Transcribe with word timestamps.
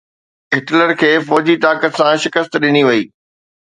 Hitler 0.55 0.89
کي 1.03 1.11
فوجي 1.27 1.55
طاقت 1.69 1.91
سان 2.03 2.13
شڪست 2.27 2.53
ڏني 2.63 2.83
وئي. 2.87 3.03